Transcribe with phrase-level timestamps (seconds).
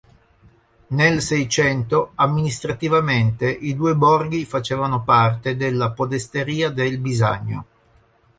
[0.87, 7.65] Nel Seicento amministrativamente i due borghi facevano parte della Podesteria del Bisagno.